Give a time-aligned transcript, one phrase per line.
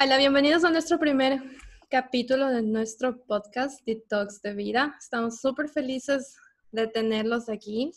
[0.00, 1.42] Hola, bienvenidos a nuestro primer
[1.90, 4.94] capítulo de nuestro podcast Detox de Vida.
[4.96, 6.36] Estamos súper felices
[6.70, 7.90] de tenerlos aquí,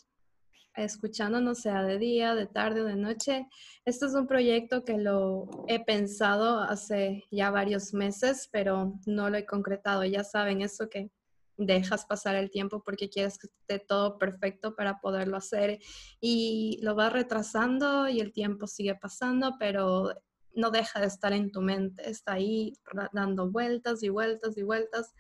[0.76, 3.48] escuchándonos sea de día, de tarde o de noche.
[3.86, 9.38] Este es un proyecto que lo he pensado hace ya varios meses, pero no lo
[9.38, 10.04] he concretado.
[10.04, 11.12] Ya saben, eso que
[11.56, 15.78] dejas pasar el tiempo porque quieres que esté todo perfecto para poderlo hacer
[16.20, 20.12] y lo vas retrasando y el tiempo sigue pasando, pero
[20.56, 22.74] no deja de estar en tu mente, está ahí
[23.14, 25.14] dando vueltas y vueltas y vueltas.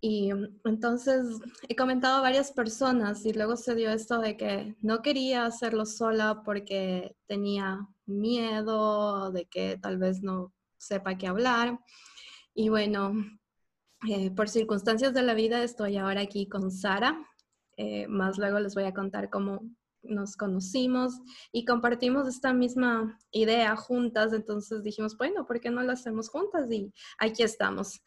[0.00, 0.30] Y
[0.64, 1.24] entonces
[1.68, 5.86] he comentado a varias personas y luego se dio esto de que no quería hacerlo
[5.86, 11.80] sola porque tenía miedo de que tal vez no sepa qué hablar.
[12.52, 13.14] Y bueno,
[14.08, 17.16] eh, por circunstancias de la vida estoy ahora aquí con Sara.
[17.76, 19.62] Eh, más luego les voy a contar cómo
[20.04, 21.14] nos conocimos
[21.52, 26.70] y compartimos esta misma idea juntas, entonces dijimos, bueno, ¿por qué no lo hacemos juntas?
[26.70, 28.00] Y aquí estamos.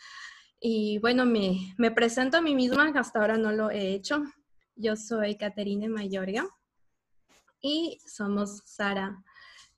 [0.60, 4.24] Y bueno, me, me presento a mí misma, hasta ahora no lo he hecho.
[4.76, 6.48] Yo soy Caterine Mayorga
[7.62, 9.24] y somos Sara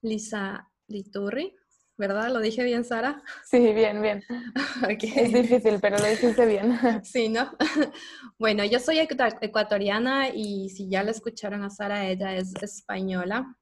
[0.01, 1.55] Lisa Liturri.
[1.99, 2.31] ¿Verdad?
[2.31, 3.21] ¿Lo dije bien, Sara?
[3.43, 4.23] Sí, bien, bien.
[4.89, 6.79] Es difícil, pero lo dijiste bien.
[7.03, 7.51] Sí, ¿no?
[8.39, 13.53] Bueno, yo soy ecuatoriana y si ya la escucharon a Sara, ella es española.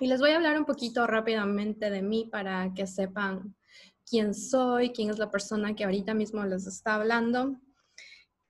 [0.00, 3.54] Y les voy a hablar un poquito rápidamente de mí para que sepan
[4.04, 7.60] quién soy, quién es la persona que ahorita mismo les está hablando.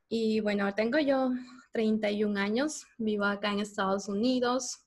[0.08, 1.32] Y bueno, tengo yo
[1.72, 4.85] 31 años, vivo acá en Estados Unidos.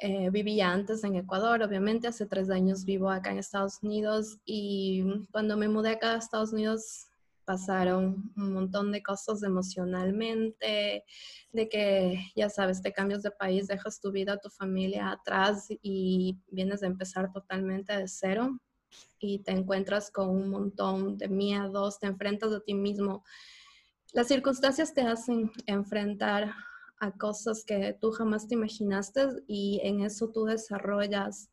[0.00, 5.26] Eh, vivía antes en Ecuador, obviamente, hace tres años vivo acá en Estados Unidos y
[5.32, 7.08] cuando me mudé acá a Estados Unidos
[7.44, 11.02] pasaron un montón de cosas emocionalmente,
[11.50, 16.38] de que, ya sabes, te cambias de país, dejas tu vida, tu familia atrás y
[16.46, 18.56] vienes a empezar totalmente de cero
[19.18, 23.24] y te encuentras con un montón de miedos, te enfrentas a ti mismo.
[24.12, 26.54] Las circunstancias te hacen enfrentar
[27.00, 31.50] a cosas que tú jamás te imaginaste y en eso tú desarrollas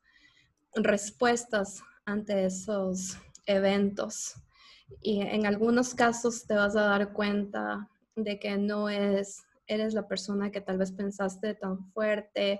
[0.76, 4.36] respuestas ante esos eventos.
[5.02, 10.08] Y en algunos casos te vas a dar cuenta de que no es, eres la
[10.08, 12.60] persona que tal vez pensaste tan fuerte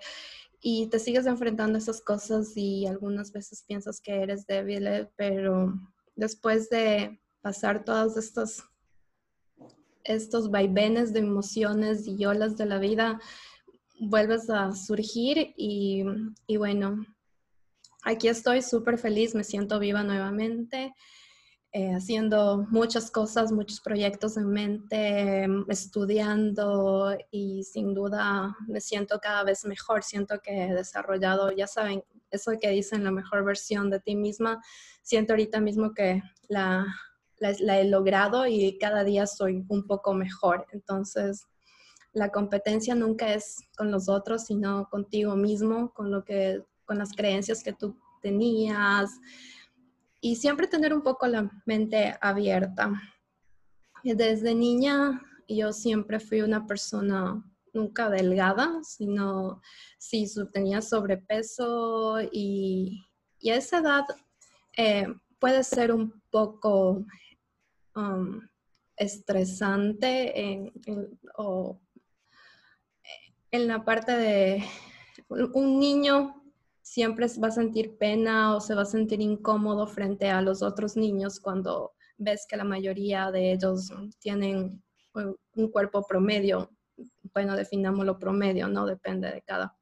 [0.60, 5.74] y te sigues enfrentando a esas cosas y algunas veces piensas que eres débil, pero
[6.16, 8.64] después de pasar todas estas
[10.06, 13.20] estos vaivenes de emociones y olas de la vida,
[14.00, 16.04] vuelves a surgir y,
[16.58, 17.06] bueno,
[18.04, 20.94] aquí estoy súper feliz, me siento viva nuevamente.
[21.72, 29.44] Eh, haciendo muchas cosas, muchos proyectos en mente, estudiando y sin duda me siento cada
[29.44, 32.02] vez mejor, siento que he desarrollado, ya saben,
[32.32, 34.64] eso que dicen la mejor versión de ti misma,
[35.02, 36.86] siento ahorita mismo que la,
[37.40, 40.66] la, he logrado y cada día soy un poco mejor.
[40.72, 41.46] Entonces,
[42.14, 47.12] la competencia nunca es con los otros, sino contigo mismo, con lo que, con las
[47.12, 49.12] creencias que tú tenías
[50.22, 52.92] y siempre tener un poco la mente abierta.
[54.04, 57.44] Desde niña yo siempre fui una persona
[57.74, 59.62] nunca delgada, sino
[60.00, 63.06] sí tenía sobrepeso y,
[63.40, 64.06] y a esa edad
[64.78, 65.08] eh,
[65.40, 67.06] puede ser un poco
[67.96, 68.42] Um,
[68.98, 70.72] estresante en,
[71.38, 71.80] o
[73.52, 74.64] en la parte de
[75.30, 76.44] un niño
[76.82, 80.96] siempre va a sentir pena o se va a sentir incómodo frente a los otros
[80.96, 84.84] niños cuando ves que la mayoría de ellos tienen
[85.14, 86.70] un cuerpo promedio.
[87.34, 88.86] Bueno, definámoslo promedio, ¿no?
[88.86, 89.76] Depende de cada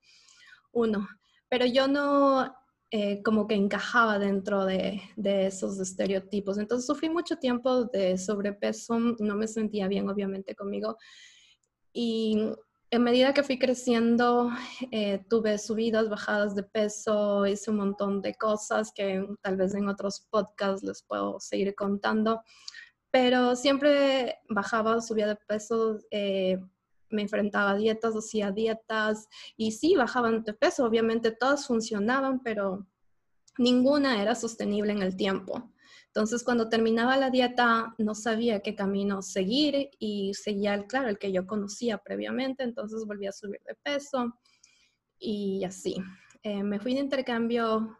[0.71, 1.07] uno.
[1.49, 2.55] Pero yo no
[2.95, 6.59] eh, como que encajaba dentro de, esos estereotipos.
[6.59, 10.99] Entonces sufrí mucho tiempo de sobrepeso, no me sentía bien obviamente conmigo.
[11.91, 12.37] Y
[12.91, 14.51] en medida que fui creciendo,
[14.91, 19.89] eh, tuve subidas, bajadas de peso, hice un montón de cosas que tal vez en
[19.89, 22.43] otros podcasts les puedo seguir contando,
[23.09, 25.97] pero siempre bajaba, subía de peso.
[26.11, 26.59] Eh,
[27.13, 32.87] me enfrentaba a dietas, hacía dietas y sí, bajaban de peso, obviamente todas funcionaban, pero
[33.57, 35.71] ninguna era sostenible en el tiempo.
[36.07, 41.31] Entonces, cuando terminaba la dieta, no sabía qué camino seguir y seguía, claro, el que
[41.31, 44.39] yo conocía previamente, entonces volví a subir de peso
[45.17, 45.95] y así.
[46.43, 47.97] Eh, me fui de intercambio,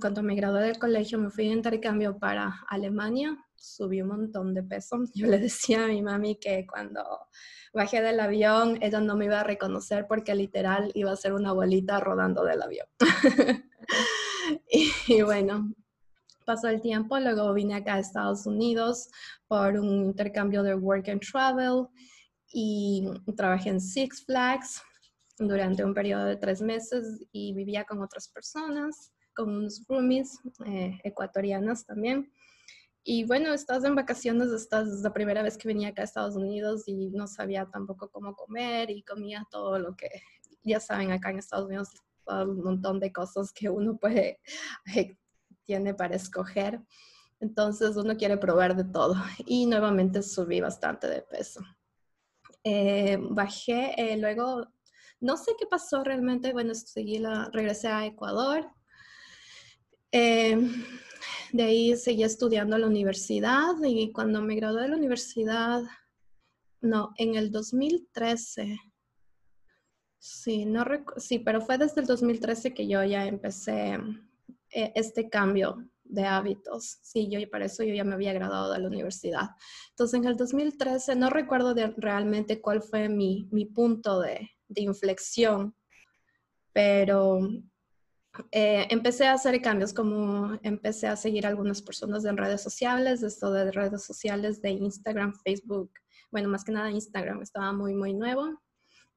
[0.00, 4.62] cuando me gradué del colegio, me fui de intercambio para Alemania, subí un montón de
[4.62, 4.98] peso.
[5.14, 7.02] Yo le decía a mi mami que cuando
[7.72, 11.52] bajé del avión, ella no me iba a reconocer porque literal iba a ser una
[11.52, 12.86] bolita rodando del avión.
[15.06, 15.72] Y, bueno,
[16.44, 19.08] pasó el tiempo, luego vine acá a Estados Unidos
[19.46, 21.86] por un intercambio de work and travel
[22.52, 24.82] y trabajé en Six Flags
[25.38, 30.98] durante un periodo de tres meses y vivía con otras personas, con unos roomies eh,
[31.04, 32.30] ecuatorianos también.
[33.04, 36.36] Y bueno, estás en vacaciones, estás es la primera vez que venía acá a Estados
[36.36, 40.08] Unidos y no sabía tampoco cómo comer y comía todo lo que,
[40.62, 41.90] ya saben, acá en Estados Unidos
[42.26, 44.40] un montón de cosas que uno puede,
[44.94, 45.16] eh,
[45.64, 46.80] tiene para escoger.
[47.40, 49.16] Entonces uno quiere probar de todo
[49.46, 51.60] y nuevamente subí bastante de peso.
[52.62, 54.68] Eh, bajé, eh, luego
[55.18, 58.70] no sé qué pasó realmente, bueno, seguí la, regresé a Ecuador.
[61.52, 65.82] De ahí seguí estudiando en la universidad y cuando me gradué de la universidad,
[66.80, 68.78] no, en el 2013,
[70.18, 70.84] sí, no
[71.16, 73.98] sí, pero fue desde el 2013 que yo ya empecé
[74.70, 76.98] eh, este cambio de hábitos.
[77.02, 79.50] Sí, yo para eso yo ya me había graduado de la universidad.
[79.90, 85.74] Entonces, en el 2013, no recuerdo realmente cuál fue mi, mi punto de, de inflexión,
[86.72, 87.40] pero
[88.50, 93.52] eh, empecé a hacer cambios como empecé a seguir algunas personas en redes sociales, esto
[93.52, 95.92] de redes sociales de Instagram, Facebook,
[96.30, 98.58] bueno, más que nada Instagram estaba muy, muy nuevo.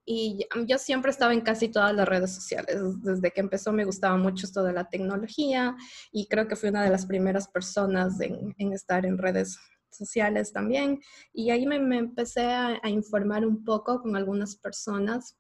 [0.08, 2.78] Y yo siempre estaba en casi todas las redes sociales.
[3.02, 5.76] Desde que empezó me gustaba mucho esto de la tecnología
[6.12, 9.58] y creo que fui una de las primeras personas en, estar en redes
[9.90, 11.00] sociales también.
[11.34, 15.38] Y ahí me, empecé a, a informar un poco con algunas personas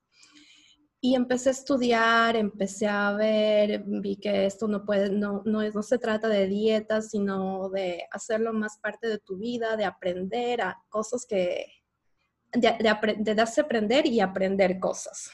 [1.05, 5.83] y empecé a estudiar, empecé a ver, vi que esto no puede, no, no, no
[5.83, 10.83] se trata de dieta, sino de hacerlo más parte de tu vida, de aprender a
[10.89, 11.67] cosas que,
[12.51, 15.29] de, de, de darse a aprender y aprender cosas.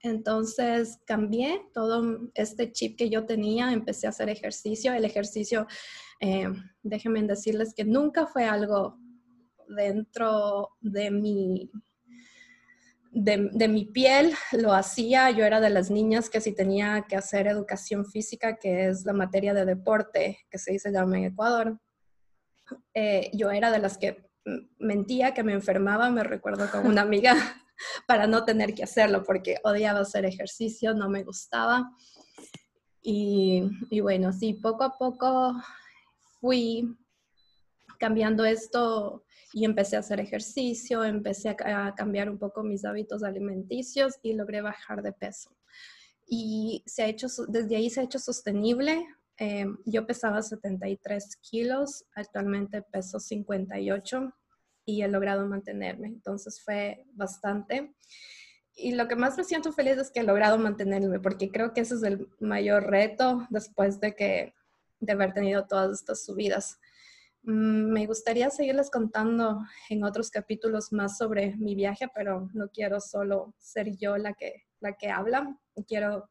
[0.00, 4.94] Entonces cambié todo este chip que yo tenía, empecé a hacer ejercicio.
[4.94, 5.66] El ejercicio,
[6.18, 6.48] eh,
[6.82, 8.98] déjenme decirles que nunca fue algo
[9.68, 11.70] dentro de mi
[13.16, 15.30] de, mi piel lo hacía.
[15.30, 19.14] Yo era de las niñas que si tenía que hacer educación física, que es la
[19.14, 21.80] materia de deporte que se dice llama en Ecuador,
[22.92, 24.28] eh, yo era de las que
[24.78, 27.34] mentía que me enfermaba, me recuerdo con una amiga,
[28.06, 31.90] para no tener que hacerlo, porque odiaba hacer ejercicio, no me gustaba.
[33.00, 35.54] Y, y bueno, sí, poco a poco
[36.40, 36.96] fui
[37.98, 44.14] cambiando esto y empecé a hacer ejercicio, empecé a, cambiar un poco mis hábitos alimenticios
[44.22, 45.50] y logré bajar de peso.
[46.26, 49.06] Y se ha hecho, desde ahí se ha hecho sostenible.
[49.38, 54.32] Eh, yo pesaba 73 kilos, actualmente peso 58
[54.84, 56.08] y he logrado mantenerme.
[56.08, 57.94] Entonces fue bastante.
[58.74, 61.80] Y lo que más me siento feliz es que he logrado mantenerme, porque creo que
[61.80, 64.54] ese es el mayor reto después de que
[65.00, 66.78] de haber tenido todas estas subidas.
[67.46, 73.00] Mm, me gustaría seguirles contando en otros capítulos más sobre mi viaje, pero no quiero
[73.00, 75.56] solo ser yo la que, la que habla.
[75.86, 76.28] Quiero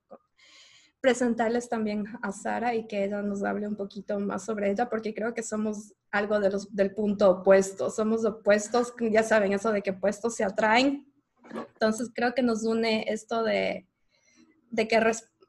[1.00, 5.13] presentarles también a Sara y que ella nos hable un poquito más sobre ella, porque
[5.13, 7.89] creo que somos algo de los, del punto opuesto.
[7.89, 11.09] Somos opuestos, ya saben, eso de que opuestos se atraen.
[11.73, 13.88] Entonces creo que nos une esto de,
[14.69, 15.00] de que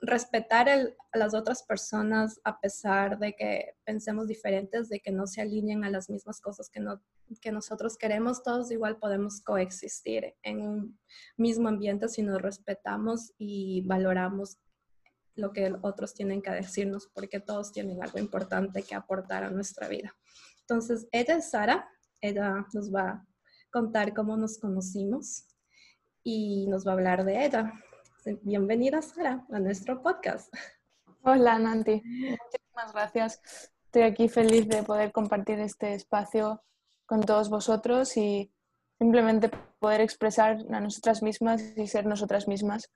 [0.07, 5.41] respetar a las otras personas a pesar de que pensemos diferentes, de que no se
[5.41, 7.03] alineen a las mismas cosas que, no,
[7.41, 10.99] que nosotros queremos, todos igual podemos coexistir en un
[11.37, 14.59] mismo ambiente si nos respetamos y valoramos
[15.35, 19.89] lo que otros tienen que decirnos, porque todos tienen algo importante que aportar a nuestra
[19.89, 20.17] vida.
[20.61, 21.89] Entonces, ella es Sara,
[22.21, 23.27] ella nos va a
[23.71, 25.47] contar cómo nos conocimos
[26.23, 27.73] y nos va a hablar de ella.
[28.43, 30.53] Bienvenida, Sara, a nuestro podcast.
[31.23, 32.03] Hola, Nanti.
[32.03, 33.41] Muchísimas gracias.
[33.85, 36.61] Estoy aquí feliz de poder compartir este espacio
[37.07, 38.53] con todos vosotros y
[38.99, 42.91] simplemente poder expresar a nosotras mismas y ser nosotras mismas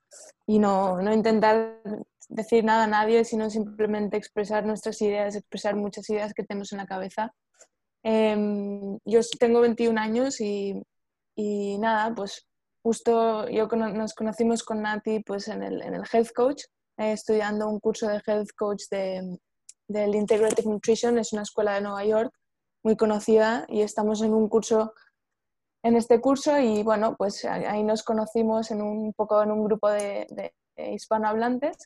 [0.45, 1.81] y no, no intentar
[2.27, 6.79] decir nada a nadie, sino simplemente expresar nuestras ideas, expresar muchas ideas que tenemos en
[6.79, 7.33] la cabeza.
[8.03, 10.81] Em, yo tengo 21 años y,
[11.35, 12.50] y nada, pues
[12.83, 16.63] Justo yo nos conocimos con Nati pues en el, en el Health Coach,
[16.97, 19.37] eh, estudiando un curso de Health Coach de,
[19.87, 22.33] del Integrative Nutrition, es una escuela de Nueva York
[22.83, 24.93] muy conocida y estamos en un curso,
[25.83, 29.89] en este curso y bueno, pues ahí nos conocimos en un poco en un grupo
[29.89, 30.25] de,
[30.75, 31.77] de hispanohablantes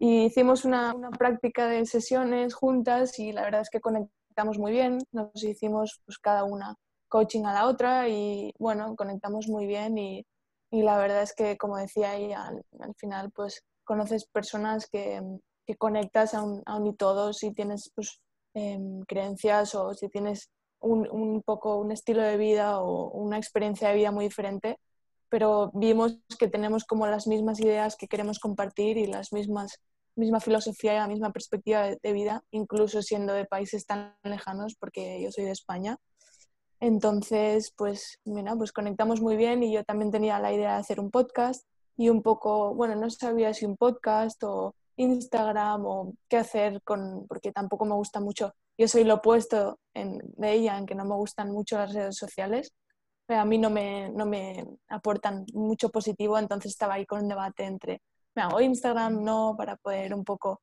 [0.00, 4.72] y hicimos una, una, práctica de sesiones juntas y la verdad es que conectamos muy
[4.72, 6.74] bien, nos hicimos pues cada una
[7.06, 10.26] coaching a la otra y bueno, conectamos muy bien y
[10.72, 15.22] y la verdad es que, como decía ella, al, final pues conoces personas que,
[15.64, 18.20] que conectas aún, aún y todo si tienes pues,
[18.54, 20.50] em, creencias o si tienes
[20.80, 24.78] un, un, poco un estilo de vida o una experiencia de vida muy diferente,
[25.28, 29.78] pero vimos que tenemos como las mismas ideas que queremos compartir y las mismas
[30.16, 35.22] misma filosofía y la misma perspectiva de, vida, incluso siendo de países tan lejanos, porque
[35.22, 35.96] yo soy de España.
[36.82, 40.98] Entonces, pues, mira, pues conectamos muy bien y yo también tenía la idea de hacer
[40.98, 41.64] un podcast
[41.96, 47.24] y un poco, bueno, no sabía si un podcast o Instagram o qué hacer con,
[47.28, 48.52] porque tampoco me gusta mucho.
[48.76, 52.16] Yo soy lo opuesto en, de ella, en que no me gustan mucho las redes
[52.16, 52.72] sociales.
[53.28, 57.62] A mí no me, no me aportan mucho positivo, entonces estaba ahí con un debate
[57.62, 58.02] entre,
[58.34, 60.60] me hago Instagram, no, para poder un poco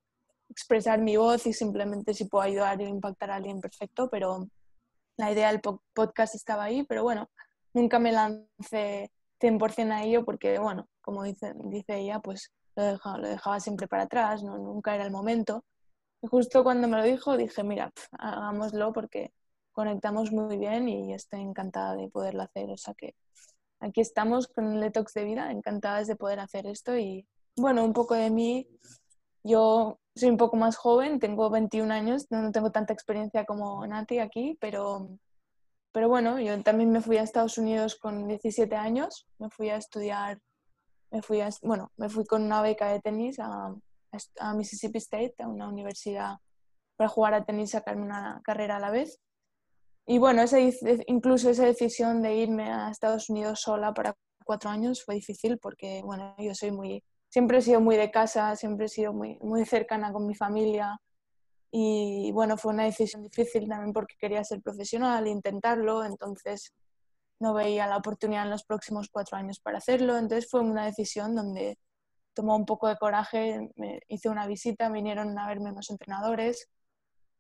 [0.50, 4.50] expresar mi voz y simplemente si puedo ayudar e impactar a alguien, perfecto, pero
[5.20, 5.60] la idea del
[5.94, 7.30] podcast estaba ahí, pero bueno,
[7.74, 9.12] nunca me lancé
[9.42, 11.54] 100% a ello porque, bueno, como dice,
[11.90, 15.66] ella, pues lo dejaba, siempre para atrás, nunca era el momento.
[16.22, 19.34] Y justo cuando me lo dijo dije, mira, hagámoslo porque
[19.74, 22.70] conectamos muy bien y estoy encantada de poderlo hacer.
[22.70, 23.14] O sea que
[23.82, 27.92] aquí estamos con el detox de vida, encantadas de poder hacer esto y bueno, un
[27.92, 28.70] poco de mí.
[29.44, 34.20] Yo soy un poco más joven, tengo 21 años, no tengo tanta experiencia como Nati
[34.20, 35.10] aquí, pero
[35.92, 39.78] pero bueno, yo también me fui a Estados Unidos con 17 años, me fui a
[39.78, 40.40] estudiar,
[41.10, 43.74] me fui a, bueno, me fui con una beca de tenis a,
[44.40, 46.38] a Mississippi State, a una universidad
[46.96, 49.20] para jugar a tenis y sacarme una carrera a la vez.
[50.06, 55.04] Y bueno, ese, incluso esa decisión de irme a Estados Unidos sola para cuatro años
[55.04, 58.90] fue difícil porque, bueno, yo soy muy, siempre he sido muy de casa, siempre he
[58.90, 61.00] sido muy, muy cercana con mi familia,
[61.72, 66.74] y bueno, fue una decisión difícil también porque quería ser profesional e intentarlo, entonces
[67.40, 71.36] no veía la oportunidad en los próximos cuatro años para hacerlo, entonces fue una decisión
[71.36, 71.78] donde
[72.34, 76.70] tomó un poco de coraje, me hice una visita, vinieron a verme unos entrenadores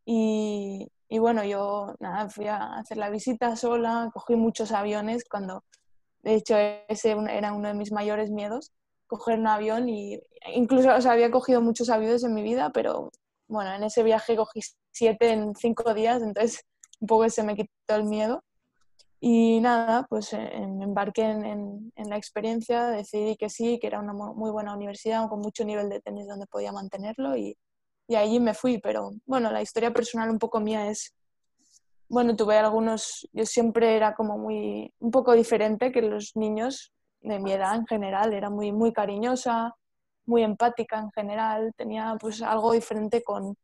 [0.05, 5.63] y, y bueno, yo nada, fui a hacer la visita sola, cogí muchos aviones cuando,
[6.23, 6.55] de hecho,
[6.87, 8.71] ese era uno de mis mayores miedos,
[9.09, 10.21] coger un avión y
[10.55, 13.11] incluso o sea, había cogido muchos aviones en mi vida, pero
[13.47, 14.61] bueno, en ese viaje cogí
[14.91, 16.63] siete en cinco días, entonces
[17.01, 18.43] un poco se me quitó el miedo.
[19.21, 24.13] Y nada, pues eh, me embarqué en, la experiencia, decidí que sí, que era una
[24.13, 27.57] muy buena universidad con mucho nivel de tenis donde podía mantenerlo y,
[28.07, 28.77] y allí me fui.
[28.79, 31.13] Pero bueno, la historia personal un poco mía es,
[32.07, 37.39] bueno, tuve algunos, yo siempre era como muy, un poco diferente que los niños de
[37.39, 39.75] mi edad en general, era muy, muy cariñosa,
[40.25, 43.55] muy empática en general, tenía pues algo diferente con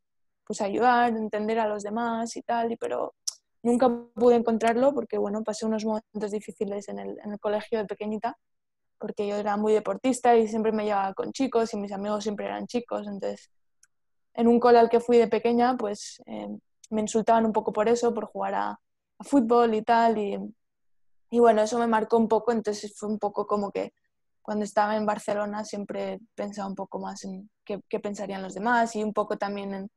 [0.44, 3.14] pues ayudar, entender a los demás y tal, y, pero
[3.62, 7.86] nunca pude encontrarlo porque bueno, pasé unos momentos difíciles en el, en el colegio de
[7.86, 8.36] pequeñita,
[8.98, 12.46] porque yo era muy deportista y siempre me llevaba con chicos y mis amigos siempre
[12.46, 13.50] eran chicos, entonces
[14.34, 16.48] en un cole al que fui de pequeña pues eh,
[16.90, 20.38] me insultaban un poco por eso, por jugar a, a fútbol y tal, y,
[21.30, 23.92] y bueno, eso me marcó un poco, entonces fue un poco como que
[24.42, 29.02] cuando estaba en Barcelona siempre pensaba un poco más en qué, pensarían los demás y
[29.02, 29.90] un poco también en,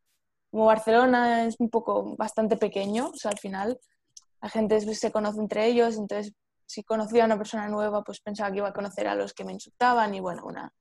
[0.50, 3.80] como Barcelona es un poco bastante pequeño, o sea, al final
[4.42, 6.34] la gente se conoce entre ellos, entonces
[6.66, 9.44] si conocía a una persona nueva, pues pensaba que iba a conocer a los que
[9.44, 10.72] me insultaban y bueno, una,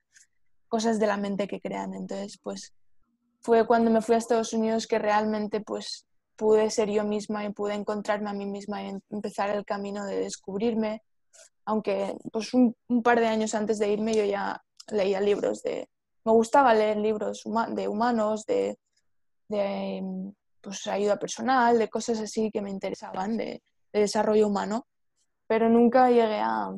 [0.69, 1.95] cosas de la mente que crean.
[1.95, 2.75] Entonces, pues
[3.41, 6.07] fue cuando me fui a Estados Unidos que realmente pues
[6.39, 10.21] pude ser yo misma y pude encontrarme a mí misma y empezar el camino de
[10.21, 11.03] descubrirme,
[11.65, 15.89] aunque pues un, par de años antes de irme yo ya leía libros de...
[16.25, 18.79] Me gustaba leer libros de humanos, de,
[20.61, 24.87] pues, ayuda personal, de cosas así que me interesaban, de, desarrollo humano,
[25.49, 26.71] pero nunca llegué a,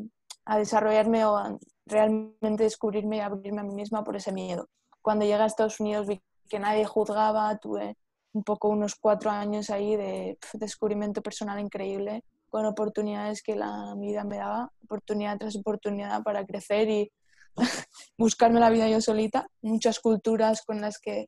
[0.57, 4.69] desarrollarme o a realmente descubrirme y abrirme a mí misma por ese miedo.
[5.03, 7.97] Cuando llegué a Estados Unidos vi que nadie juzgaba, tuve
[8.33, 14.25] un poco unos cuatro años ahí de descubrimiento personal increíble con oportunidades que la vida
[14.25, 17.13] me daba, oportunidad tras oportunidad para crecer y
[18.19, 21.27] buscarme la vida yo solita, muchas culturas con las que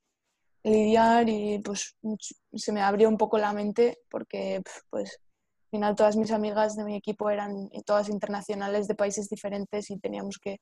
[0.65, 1.97] lidiar y pues
[2.55, 5.19] se me abrió un poco la mente porque pues
[5.65, 9.99] al final todas mis amigas de mi equipo eran todas internacionales de países diferentes y
[9.99, 10.59] teníamos que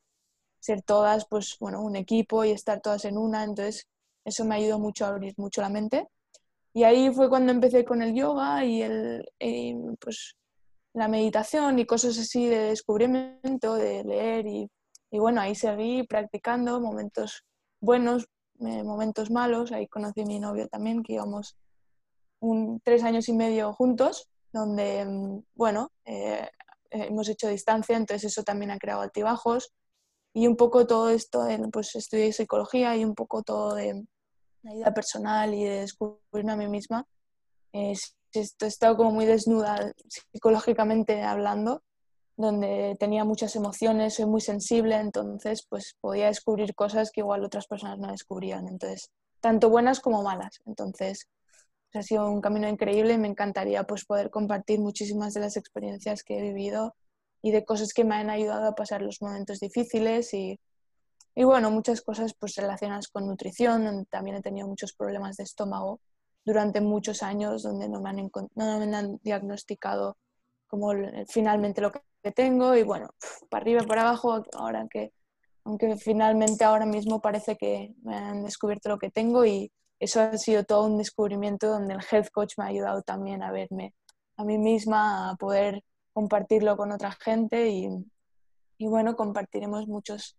[0.58, 3.44] ser todas pues bueno un equipo y estar todas en una.
[3.44, 3.88] Entonces
[4.24, 6.06] eso me ayudó mucho a abrir mucho la mente
[6.72, 9.24] y ahí fue cuando empecé con el yoga y el
[10.00, 10.36] pues
[10.92, 14.68] la meditación y cosas así de descubrimiento, de leer y,
[15.10, 17.44] y bueno, ahí seguí practicando momentos
[17.80, 18.26] buenos,
[18.60, 21.56] eh, momentos malos, ahí conocí a mi novio también, que íbamos
[22.40, 26.48] un, tres años y medio juntos, donde, mm, bueno, eh,
[26.90, 29.72] hemos hecho distancia, entonces eso también ha creado altibajos.
[30.32, 34.04] Y un poco todo esto, pues estudié psicología y un poco todo de
[34.62, 37.06] la vida personal y de descubrirme a mí misma.
[37.72, 37.94] he
[38.32, 39.92] estado como muy desnuda
[40.32, 41.82] psicológicamente hablando,
[42.36, 47.66] donde tenía muchas emociones, soy muy sensible, entonces pues podía descubrir cosas que igual otras
[47.66, 50.60] personas no descubrían, entonces tanto buenas como malas.
[50.66, 51.28] Entonces
[51.92, 56.22] ha sido un camino increíble y me encantaría pues poder compartir muchísimas de las experiencias
[56.22, 56.94] que he vivido
[57.42, 60.60] y de cosas que me han ayudado a pasar los momentos difíciles y,
[61.34, 66.00] y bueno, muchas cosas pues relacionadas con nutrición, también he tenido muchos problemas de estómago
[66.44, 70.16] durante muchos años donde no me han, no me han diagnosticado
[70.66, 70.92] como
[71.28, 72.74] finalmente lo que tengo.
[72.76, 73.10] Y bueno,
[73.48, 75.12] para arriba, para abajo, ahora que,
[75.64, 80.36] aunque finalmente ahora mismo parece que me han descubierto lo que tengo y eso ha
[80.38, 83.94] sido todo un descubrimiento donde el health coach me ha ayudado también a verme
[84.36, 85.84] a mí misma, a poder
[86.14, 87.88] compartirlo con otra gente y,
[88.78, 90.36] y bueno, compartiremos muchos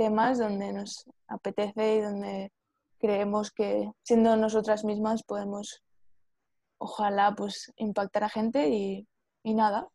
[0.00, 2.52] temas donde nos apetece y donde
[2.98, 5.82] creemos que siendo nosotras mismas podemos
[6.78, 9.06] ojalá pues impactar a gente y,
[9.42, 9.88] y nada.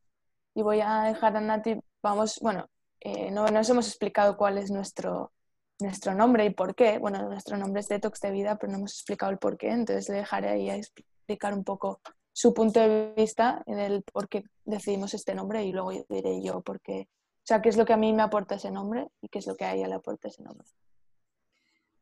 [0.53, 2.67] Y voy a dejar a Nati, vamos, bueno,
[2.99, 5.31] eh, no nos hemos explicado cuál es nuestro,
[5.79, 6.99] nuestro nombre y por qué.
[6.99, 10.07] Bueno, nuestro nombre es Detox de Vida, pero no hemos explicado el por qué, entonces
[10.09, 11.99] le dejaré ahí a explicar un poco
[12.31, 16.61] su punto de vista en el por qué decidimos este nombre y luego diré yo
[16.61, 17.07] por qué,
[17.45, 19.45] o sea, qué es lo que a mí me aporta ese nombre y qué es
[19.45, 20.67] lo que a ella le aporta ese nombre.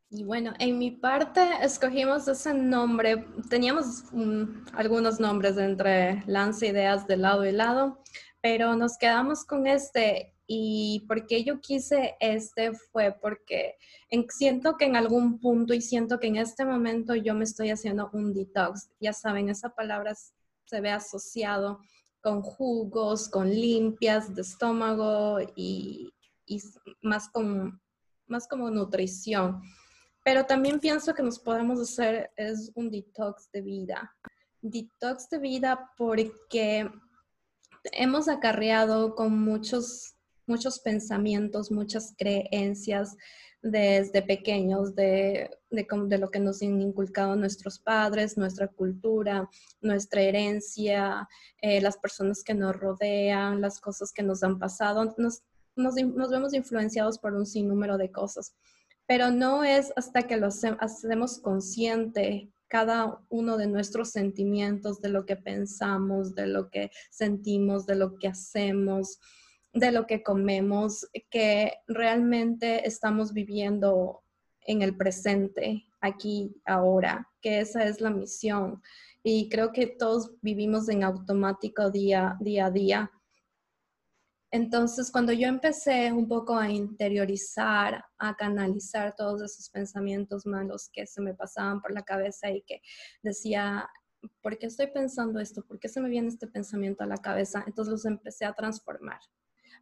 [0.10, 3.28] Y bueno, en mi parte escogimos ese nombre.
[3.50, 8.00] Teníamos mm, algunos nombres entre lanza ideas de lado y lado,
[8.40, 10.34] pero nos quedamos con este.
[10.48, 13.76] Y porque yo quise este fue porque
[14.30, 18.10] siento que en algún punto y siento que en este momento yo me estoy haciendo
[18.14, 18.92] un detox.
[19.02, 21.82] Ya saben, esa palabra se ve asociado
[22.24, 26.13] con jugos, con limpias de estómago y,
[27.01, 27.30] más,
[28.27, 29.62] más como nutrición.
[30.24, 34.15] Pero también pienso que nos podemos hacer es un detox de vida.
[34.62, 36.90] Detox de vida porque
[37.92, 40.16] hemos acarreado con muchos,
[40.48, 43.18] muchos pensamientos, muchas creencias
[43.64, 49.50] desde pequeños de, de, lo que nos han inculcado nuestros padres, nuestra cultura,
[49.82, 51.28] nuestra herencia,
[51.62, 55.16] eh, las personas que nos rodean, las cosas que nos han pasado.
[55.18, 55.44] Nos,
[55.78, 58.54] nos, nos vemos influenciados por un sinnúmero de cosas,
[59.08, 65.26] pero no es hasta que lo hacemos consciente cada uno de nuestros sentimientos, de lo
[65.26, 69.20] que pensamos, de lo que sentimos, de lo que hacemos,
[69.74, 74.24] de lo que comemos, que realmente estamos viviendo
[74.62, 78.81] en el presente, aquí, ahora, que esa es la misión.
[79.24, 83.12] Y creo que todos vivimos en automático día, día a día.
[84.51, 91.07] Entonces, cuando yo empecé un poco a interiorizar, a canalizar todos esos pensamientos malos que
[91.07, 92.81] se me pasaban por la cabeza y que
[93.24, 93.90] decía,
[94.42, 95.66] ¿por qué estoy pensando esto?
[95.66, 97.64] ¿Por qué se me viene este pensamiento a la cabeza?
[97.66, 99.20] Entonces los empecé a transformar,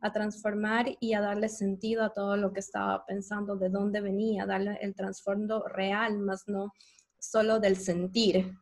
[0.01, 4.45] a transformar y a darle sentido a todo lo que estaba pensando, de dónde venía,
[4.45, 6.73] darle el trasfondo real, más no
[7.19, 8.57] solo del sentir,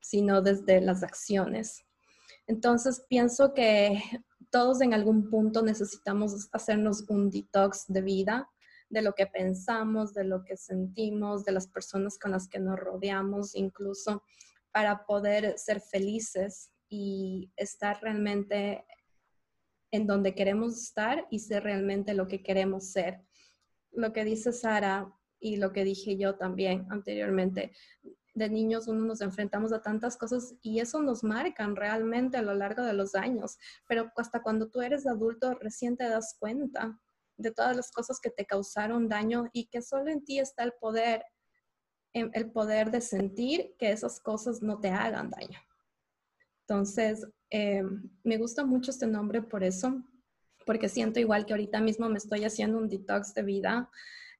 [0.00, 1.84] sino desde las acciones.
[2.46, 4.02] Entonces pienso que
[4.50, 8.48] todos en algún punto necesitamos hacernos un detox de vida,
[8.90, 12.78] de lo que pensamos, de lo que sentimos, de las personas con las que nos
[12.78, 14.22] rodeamos, incluso
[14.72, 18.84] para poder ser felices y estar realmente
[19.90, 23.22] en donde queremos estar y ser realmente lo que queremos ser.
[23.92, 27.72] Lo que dice Sara y lo que dije yo también anteriormente,
[28.34, 32.54] de niños uno nos enfrentamos a tantas cosas y eso nos marcan realmente a lo
[32.54, 36.98] largo de los años, pero hasta cuando tú eres adulto recién te das cuenta
[37.36, 40.72] de todas las cosas que te causaron daño y que solo en ti está el
[40.80, 41.24] poder,
[42.12, 45.60] el poder de sentir que esas cosas no te hagan daño.
[46.62, 47.82] Entonces, eh,
[48.24, 50.02] me gusta mucho este nombre por eso,
[50.66, 53.90] porque siento igual que ahorita mismo me estoy haciendo un detox de vida.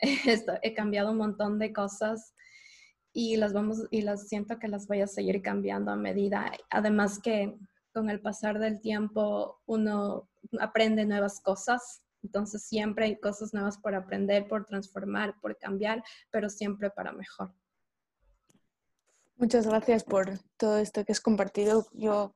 [0.62, 2.35] he cambiado un montón de cosas
[3.12, 6.53] y las vamos y las siento que las voy a seguir cambiando a medida.
[6.71, 7.59] Además que
[7.92, 10.29] con el pasar del tiempo uno
[10.61, 16.49] aprende nuevas cosas, entonces siempre hay cosas nuevas por aprender, por transformar, por cambiar, pero
[16.49, 17.53] siempre para mejor.
[19.37, 21.87] Muchas gracias por todo esto que has compartido.
[21.92, 22.35] Yo,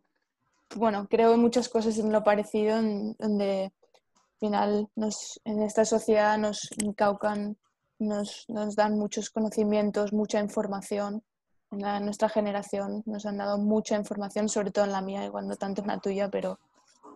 [0.77, 5.85] bueno, creo en muchas cosas en lo parecido, en donde al final nos, en esta
[5.85, 7.57] sociedad nos incaucan
[7.99, 11.23] nos, nos dan muchos conocimientos, mucha información.
[11.71, 15.57] En nuestra generación nos han dado mucha información, sobre todo en la mía, igual no
[15.57, 16.59] tanto en la tuya, pero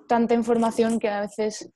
[0.07, 1.69] tanta información que a veces,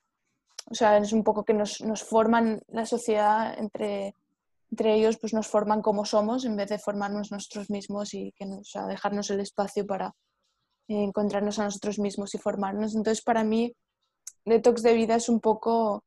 [0.69, 4.15] o sea, es un poco que nos, nos forman la sociedad entre
[4.71, 8.45] entre ellos pues nos forman como somos en vez de formarnos nosotros mismos y que
[8.45, 10.15] nos, dejarnos el espacio para
[10.95, 12.95] encontrarnos a nosotros mismos y formarnos.
[12.95, 13.73] Entonces para mí
[14.45, 16.03] detox de vida es un poco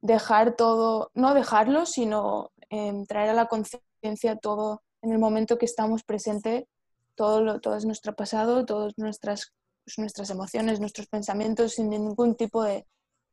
[0.00, 5.66] dejar todo, no dejarlo, sino em, traer a la conciencia todo en el momento que
[5.66, 6.68] estamos presente,
[7.14, 9.52] todo, lo, todo es nuestro pasado, todas nuestras,
[9.84, 12.86] pues, nuestras emociones, nuestros pensamientos, sin ningún tipo de,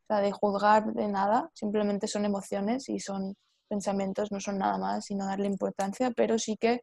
[0.10, 3.36] de juzgar de nada, simplemente son emociones y son
[3.68, 6.82] pensamientos, no son nada más, sino darle importancia, pero sí que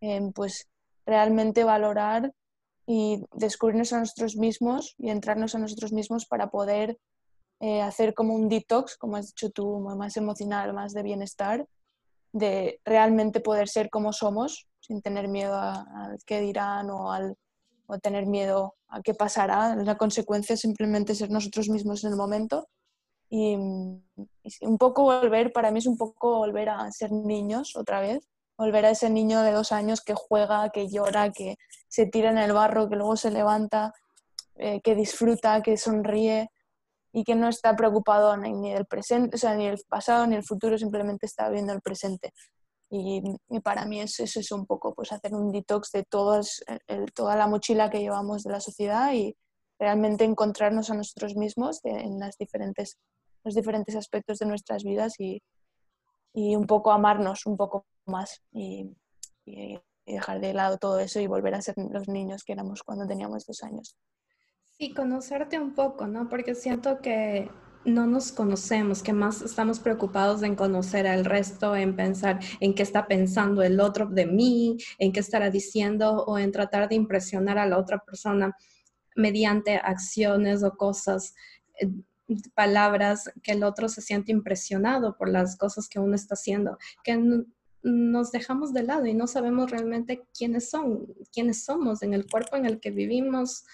[0.00, 0.66] em, pues
[1.06, 2.32] realmente valorar
[2.86, 6.98] y descubrirnos a nosotros mismos y entrarnos a nosotros mismos para poder
[7.60, 11.66] eh, hacer como un detox, como has dicho tú, más emocional, más de bienestar,
[12.32, 17.34] de realmente poder ser como somos, sin tener miedo al qué dirán o, al,
[17.86, 19.74] o tener miedo a qué pasará.
[19.74, 22.68] La consecuencia es simplemente ser nosotros mismos en el momento.
[23.28, 28.00] Y, y un poco volver, para mí es un poco volver a ser niños otra
[28.00, 28.20] vez,
[28.56, 31.56] volver a ese niño de dos años que juega, que llora, que
[31.96, 33.94] se tira en el barro, que luego se levanta,
[34.56, 36.50] eh, que disfruta, que sonríe
[37.10, 40.44] y que no está preocupado ni, del presente, o sea, ni el pasado ni el
[40.44, 42.34] futuro, simplemente está viendo el presente.
[42.90, 43.22] Y,
[43.64, 46.62] para mí eso, es un poco, pues hacer un detox de todos,
[47.14, 49.34] toda la mochila que llevamos de la sociedad y
[49.78, 52.98] realmente encontrarnos a nosotros mismos en las diferentes,
[53.42, 55.42] los diferentes aspectos de nuestras vidas y,
[56.34, 58.94] y un poco amarnos un poco más y,
[59.46, 59.78] y,
[60.14, 63.46] dejar de lado todo eso y volver a ser los niños que éramos cuando teníamos
[63.46, 63.96] dos años.
[64.78, 66.28] Sí, conocerte un poco, ¿no?
[66.28, 67.50] Porque siento que
[67.86, 72.82] no nos conocemos, que más estamos preocupados en conocer al resto, en pensar en qué
[72.82, 77.58] está pensando el otro de mí, en qué estará diciendo o en tratar de impresionar
[77.58, 78.54] a la otra persona
[79.14, 81.34] mediante acciones o cosas,
[81.80, 81.88] eh,
[82.54, 87.16] palabras que el otro se siente impresionado por las cosas que uno está haciendo, que
[87.86, 92.56] nos dejamos de lado y no sabemos realmente quiénes son, quiénes somos en el cuerpo
[92.56, 93.64] en el que vivimos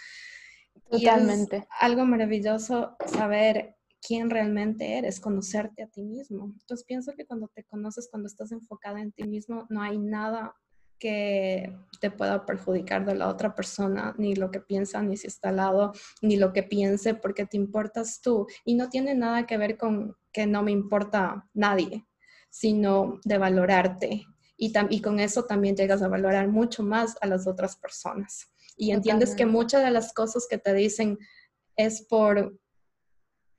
[0.91, 1.67] Totalmente.
[1.81, 6.53] algo maravilloso saber quién realmente eres, conocerte a ti mismo.
[6.61, 10.55] Entonces pienso que cuando te conoces, cuando estás enfocada en ti mismo, no hay nada
[10.99, 15.49] que te pueda perjudicar de la otra persona, ni lo que piensa, ni si está
[15.49, 18.47] al lado, ni lo que piense, porque te importas tú.
[18.65, 22.07] Y no tiene nada que ver con que no me importa nadie,
[22.53, 24.27] sino de valorarte.
[24.57, 28.91] Y, y con eso también llegas a valorar mucho más a las otras personas y
[28.91, 31.19] entiendes que muchas de las cosas que te dicen
[31.77, 32.59] es por,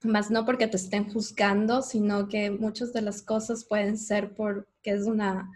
[0.03, 4.67] más no porque te estén juzgando, sino que muchas de las cosas pueden ser porque
[4.84, 5.49] es una,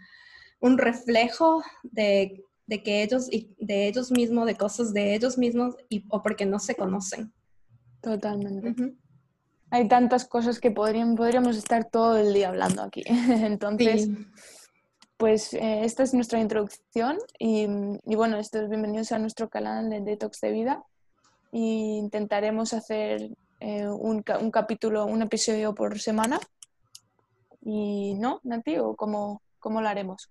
[0.60, 5.76] un reflejo de, de que ellos, y de ellos mismos, de cosas de ellos mismos,
[5.88, 7.32] y, o porque no se conocen.
[8.00, 8.94] Totalmente.
[9.70, 13.02] Hay tantas cosas que podrían, podríamos estar todo el día hablando aquí.
[13.06, 14.08] Entonces,
[15.18, 17.66] pues eh, esta es nuestra introducción y,
[18.16, 20.84] bueno, estos bienvenidos a nuestro canal de Detox de Vida
[21.52, 26.40] e intentaremos hacer eh, un, capítulo, un episodio por semana.
[27.60, 30.30] Y no, Nati, ¿o cómo, cómo lo haremos?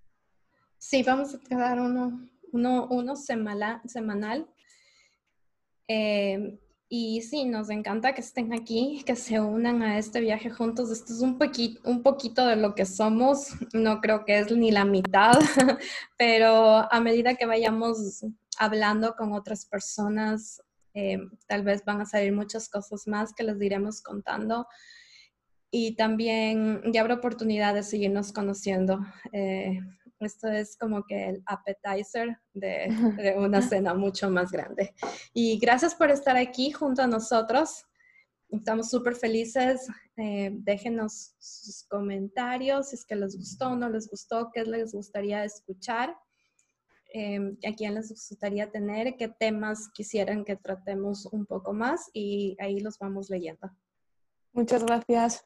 [0.79, 4.47] Sí, vamos a quedar uno, uno, uno semanal.
[5.87, 10.89] Eh, y sí, nos encanta que estén aquí, que se unan a este viaje juntos.
[10.89, 13.49] Esto es un, poquito, un poquito de lo que somos.
[13.73, 15.33] No creo que es ni la mitad,
[16.17, 18.23] pero a medida que vayamos
[18.57, 20.61] hablando con otras personas,
[20.93, 24.65] eh, tal vez van a salir muchas cosas más que les iremos contando.
[25.69, 29.01] Y también ya habrá oportunidad de seguirnos conociendo.
[29.33, 29.81] Eh,
[30.19, 34.93] esto es como que el appetizer de, una cena mucho más grande.
[35.33, 37.85] Y gracias por estar aquí junto a nosotros.
[38.49, 39.87] Estamos súper felices.
[40.15, 44.93] Eh, déjenos sus comentarios si es que les gustó o no les gustó, qué les
[44.93, 46.17] gustaría escuchar,
[47.13, 52.57] eh, a quién les gustaría tener, qué temas quisieran que tratemos un poco más y
[52.59, 53.69] ahí los vamos leyendo.
[54.53, 55.45] Muchas gracias.